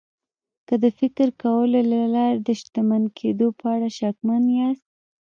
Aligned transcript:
که 0.67 0.73
د 0.83 0.85
فکر 0.99 1.27
کولو 1.43 1.79
له 1.91 2.01
لارې 2.15 2.39
د 2.47 2.49
شتمن 2.59 3.03
کېدو 3.19 3.47
په 3.59 3.65
اړه 3.75 3.87
شکمن 3.99 4.43
ياست. 4.59 4.85